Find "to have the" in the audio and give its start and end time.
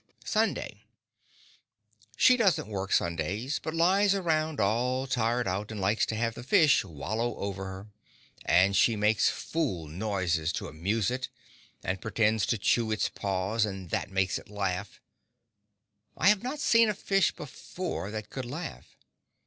6.07-6.41